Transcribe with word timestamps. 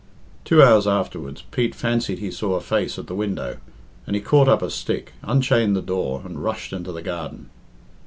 Two 0.45 0.63
hours 0.63 0.87
afterwards 0.87 1.43
Pete 1.51 1.75
fancied 1.75 2.17
he 2.17 2.31
saw 2.31 2.55
a 2.55 2.59
face 2.59 2.97
at 2.97 3.05
the 3.05 3.13
window, 3.13 3.57
and 4.07 4.15
he 4.15 4.19
caught 4.23 4.47
up 4.47 4.63
a 4.63 4.71
stick, 4.71 5.13
unchained 5.21 5.75
the 5.75 5.81
door, 5.83 6.23
and 6.25 6.43
rushed 6.43 6.73
into 6.73 6.91
the 6.91 7.03
garden. 7.03 7.51